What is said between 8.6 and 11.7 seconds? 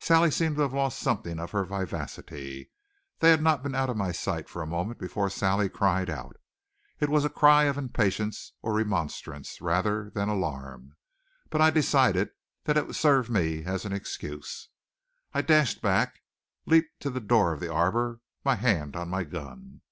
or remonstrance, rather than alarm, but I